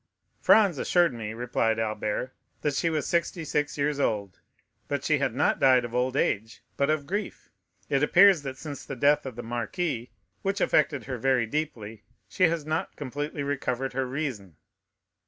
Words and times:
"Franz 0.39 0.79
assured 0.79 1.13
me," 1.13 1.31
replied 1.35 1.77
Albert, 1.77 2.33
"that 2.61 2.73
she 2.73 2.89
was 2.89 3.05
sixty 3.05 3.45
six 3.45 3.77
years 3.77 3.99
old. 3.99 4.39
But 4.87 5.03
she 5.03 5.19
has 5.19 5.31
not 5.31 5.59
died 5.59 5.85
of 5.85 5.93
old 5.93 6.17
age, 6.17 6.63
but 6.75 6.89
of 6.89 7.05
grief; 7.05 7.51
it 7.87 8.01
appears 8.01 8.41
that 8.41 8.57
since 8.57 8.83
the 8.83 8.95
death 8.95 9.27
of 9.27 9.35
the 9.35 9.43
marquis, 9.43 10.09
which 10.41 10.59
affected 10.59 11.03
her 11.03 11.19
very 11.19 11.45
deeply, 11.45 12.01
she 12.27 12.45
has 12.45 12.65
not 12.65 12.95
completely 12.95 13.43
recovered 13.43 13.93
her 13.93 14.07
reason." 14.07 14.55